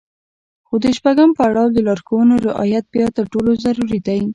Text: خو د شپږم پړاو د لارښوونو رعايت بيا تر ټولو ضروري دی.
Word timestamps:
خو 0.67 0.75
د 0.83 0.85
شپږم 0.97 1.29
پړاو 1.37 1.73
د 1.73 1.77
لارښوونو 1.87 2.35
رعايت 2.47 2.85
بيا 2.93 3.07
تر 3.17 3.25
ټولو 3.33 3.51
ضروري 3.63 3.99
دی. 4.07 4.21